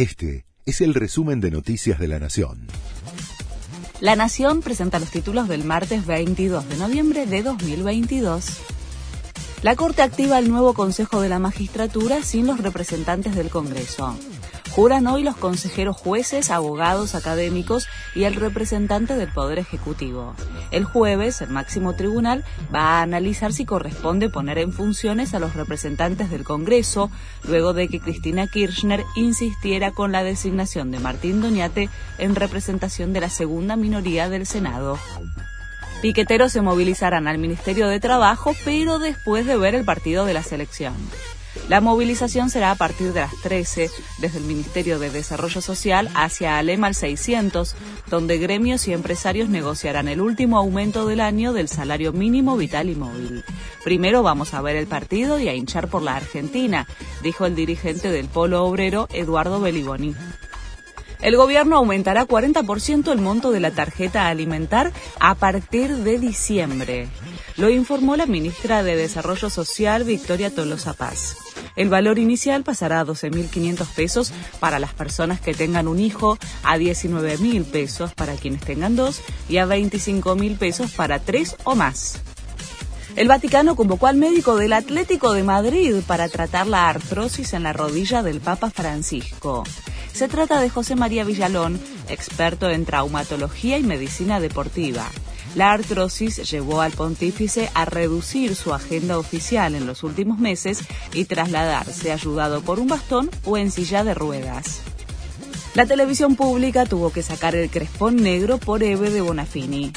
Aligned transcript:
Este 0.00 0.46
es 0.64 0.80
el 0.80 0.94
resumen 0.94 1.42
de 1.42 1.50
Noticias 1.50 1.98
de 1.98 2.08
la 2.08 2.18
Nación. 2.18 2.68
La 4.00 4.16
Nación 4.16 4.62
presenta 4.62 4.98
los 4.98 5.10
títulos 5.10 5.46
del 5.46 5.62
martes 5.62 6.06
22 6.06 6.66
de 6.70 6.78
noviembre 6.78 7.26
de 7.26 7.42
2022. 7.42 8.46
La 9.60 9.76
Corte 9.76 10.00
activa 10.00 10.38
el 10.38 10.48
nuevo 10.48 10.72
Consejo 10.72 11.20
de 11.20 11.28
la 11.28 11.38
Magistratura 11.38 12.22
sin 12.22 12.46
los 12.46 12.62
representantes 12.62 13.34
del 13.34 13.50
Congreso. 13.50 14.16
Juran 14.70 15.08
hoy 15.08 15.24
los 15.24 15.36
consejeros 15.36 15.96
jueces, 15.96 16.50
abogados, 16.50 17.16
académicos 17.16 17.88
y 18.14 18.22
el 18.22 18.36
representante 18.36 19.16
del 19.16 19.32
Poder 19.32 19.58
Ejecutivo. 19.58 20.34
El 20.70 20.84
jueves, 20.84 21.40
el 21.40 21.50
máximo 21.50 21.94
tribunal 21.94 22.44
va 22.72 22.98
a 22.98 23.02
analizar 23.02 23.52
si 23.52 23.64
corresponde 23.64 24.30
poner 24.30 24.58
en 24.58 24.72
funciones 24.72 25.34
a 25.34 25.40
los 25.40 25.54
representantes 25.54 26.30
del 26.30 26.44
Congreso, 26.44 27.10
luego 27.48 27.72
de 27.72 27.88
que 27.88 27.98
Cristina 27.98 28.46
Kirchner 28.46 29.04
insistiera 29.16 29.90
con 29.90 30.12
la 30.12 30.22
designación 30.22 30.92
de 30.92 31.00
Martín 31.00 31.40
Doñate 31.40 31.88
en 32.18 32.36
representación 32.36 33.12
de 33.12 33.22
la 33.22 33.28
segunda 33.28 33.74
minoría 33.74 34.28
del 34.28 34.46
Senado. 34.46 34.98
Piqueteros 36.00 36.52
se 36.52 36.62
movilizarán 36.62 37.26
al 37.26 37.38
Ministerio 37.38 37.88
de 37.88 37.98
Trabajo, 37.98 38.54
pero 38.64 39.00
después 39.00 39.46
de 39.46 39.56
ver 39.56 39.74
el 39.74 39.84
partido 39.84 40.24
de 40.24 40.34
la 40.34 40.44
selección. 40.44 40.94
La 41.68 41.80
movilización 41.80 42.50
será 42.50 42.70
a 42.70 42.74
partir 42.74 43.12
de 43.12 43.20
las 43.20 43.34
13 43.42 43.90
desde 44.18 44.38
el 44.38 44.44
Ministerio 44.44 44.98
de 44.98 45.10
Desarrollo 45.10 45.60
Social 45.60 46.08
hacia 46.14 46.58
Alemal 46.58 46.94
600, 46.94 47.74
donde 48.08 48.38
gremios 48.38 48.86
y 48.88 48.92
empresarios 48.92 49.48
negociarán 49.48 50.08
el 50.08 50.20
último 50.20 50.58
aumento 50.58 51.06
del 51.06 51.20
año 51.20 51.52
del 51.52 51.68
salario 51.68 52.12
mínimo 52.12 52.56
vital 52.56 52.88
y 52.90 52.96
móvil. 52.96 53.44
Primero 53.84 54.22
vamos 54.22 54.54
a 54.54 54.62
ver 54.62 54.76
el 54.76 54.86
partido 54.86 55.38
y 55.38 55.48
a 55.48 55.54
hinchar 55.54 55.88
por 55.88 56.02
la 56.02 56.16
Argentina, 56.16 56.86
dijo 57.22 57.46
el 57.46 57.54
dirigente 57.54 58.10
del 58.10 58.28
Polo 58.28 58.64
Obrero 58.64 59.08
Eduardo 59.12 59.60
Beliboni. 59.60 60.14
El 61.22 61.36
gobierno 61.36 61.76
aumentará 61.76 62.26
40% 62.26 63.12
el 63.12 63.18
monto 63.20 63.50
de 63.50 63.60
la 63.60 63.72
tarjeta 63.72 64.28
alimentar 64.28 64.92
a 65.18 65.34
partir 65.34 65.96
de 65.96 66.18
diciembre. 66.18 67.08
Lo 67.56 67.68
informó 67.68 68.16
la 68.16 68.26
ministra 68.26 68.82
de 68.82 68.96
Desarrollo 68.96 69.50
Social, 69.50 70.04
Victoria 70.04 70.54
Tolosa 70.54 70.94
Paz. 70.94 71.36
El 71.76 71.90
valor 71.90 72.18
inicial 72.18 72.62
pasará 72.62 73.00
a 73.00 73.06
12.500 73.06 73.86
pesos 73.94 74.32
para 74.60 74.78
las 74.78 74.94
personas 74.94 75.40
que 75.40 75.54
tengan 75.54 75.88
un 75.88 76.00
hijo, 76.00 76.38
a 76.62 76.78
19.000 76.78 77.64
pesos 77.64 78.14
para 78.14 78.34
quienes 78.34 78.62
tengan 78.62 78.96
dos 78.96 79.20
y 79.48 79.58
a 79.58 79.66
25.000 79.66 80.58
pesos 80.58 80.92
para 80.92 81.18
tres 81.18 81.56
o 81.64 81.74
más. 81.74 82.20
El 83.16 83.28
Vaticano 83.28 83.76
convocó 83.76 84.06
al 84.06 84.16
médico 84.16 84.56
del 84.56 84.72
Atlético 84.72 85.32
de 85.32 85.42
Madrid 85.42 85.96
para 86.06 86.28
tratar 86.28 86.66
la 86.66 86.88
artrosis 86.88 87.52
en 87.52 87.64
la 87.64 87.72
rodilla 87.72 88.22
del 88.22 88.40
Papa 88.40 88.70
Francisco. 88.70 89.64
Se 90.12 90.28
trata 90.28 90.60
de 90.60 90.68
José 90.68 90.96
María 90.96 91.24
Villalón, 91.24 91.80
experto 92.08 92.68
en 92.68 92.84
traumatología 92.84 93.78
y 93.78 93.82
medicina 93.82 94.40
deportiva. 94.40 95.06
La 95.54 95.72
artrosis 95.72 96.48
llevó 96.48 96.80
al 96.80 96.92
pontífice 96.92 97.70
a 97.74 97.84
reducir 97.84 98.54
su 98.54 98.72
agenda 98.72 99.18
oficial 99.18 99.74
en 99.74 99.86
los 99.86 100.04
últimos 100.04 100.38
meses 100.38 100.80
y 101.12 101.24
trasladarse 101.24 102.12
ayudado 102.12 102.60
por 102.60 102.78
un 102.78 102.88
bastón 102.88 103.30
o 103.44 103.56
en 103.56 103.70
silla 103.70 104.04
de 104.04 104.14
ruedas. 104.14 104.80
La 105.74 105.86
televisión 105.86 106.36
pública 106.36 106.84
tuvo 106.84 107.10
que 107.12 107.22
sacar 107.22 107.54
el 107.54 107.70
crespón 107.70 108.16
negro 108.16 108.58
por 108.58 108.82
Eve 108.82 109.10
de 109.10 109.20
Bonafini. 109.20 109.92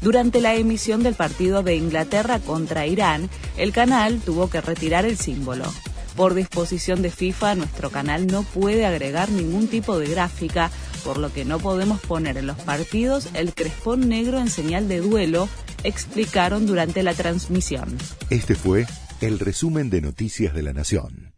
Durante 0.00 0.40
la 0.40 0.54
emisión 0.54 1.02
del 1.02 1.14
partido 1.14 1.62
de 1.62 1.76
Inglaterra 1.76 2.40
contra 2.40 2.86
Irán, 2.86 3.30
el 3.56 3.72
canal 3.72 4.20
tuvo 4.20 4.50
que 4.50 4.60
retirar 4.60 5.04
el 5.04 5.16
símbolo. 5.16 5.64
Por 6.16 6.34
disposición 6.34 7.02
de 7.02 7.10
FIFA, 7.10 7.54
nuestro 7.54 7.90
canal 7.90 8.26
no 8.26 8.42
puede 8.42 8.86
agregar 8.86 9.30
ningún 9.30 9.68
tipo 9.68 9.98
de 9.98 10.08
gráfica 10.08 10.70
por 11.02 11.18
lo 11.18 11.32
que 11.32 11.44
no 11.44 11.58
podemos 11.58 12.00
poner 12.00 12.36
en 12.36 12.46
los 12.46 12.58
partidos 12.58 13.28
el 13.34 13.54
crespón 13.54 14.08
negro 14.08 14.38
en 14.38 14.48
señal 14.48 14.88
de 14.88 15.00
duelo, 15.00 15.48
explicaron 15.84 16.66
durante 16.66 17.02
la 17.02 17.14
transmisión. 17.14 17.96
Este 18.30 18.54
fue 18.54 18.86
el 19.20 19.38
resumen 19.38 19.90
de 19.90 20.00
Noticias 20.00 20.54
de 20.54 20.62
la 20.62 20.72
Nación. 20.72 21.32